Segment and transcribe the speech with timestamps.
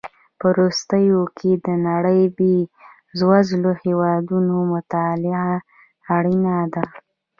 [0.39, 2.31] په وروستیو کې د نړۍ د
[3.15, 5.51] بېوزلو هېوادونو مطالعه
[6.15, 6.83] اړینه ده.